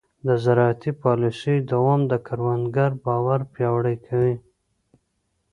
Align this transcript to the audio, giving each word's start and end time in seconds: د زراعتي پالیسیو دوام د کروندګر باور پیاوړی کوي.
د 0.27 0.29
زراعتي 0.43 0.91
پالیسیو 1.03 1.65
دوام 1.71 2.01
د 2.11 2.13
کروندګر 2.27 2.91
باور 3.05 3.39
پیاوړی 3.53 3.95
کوي. 4.07 4.35